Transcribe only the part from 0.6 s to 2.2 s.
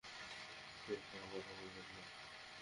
কেউ খারাপ কথা বলবেন না।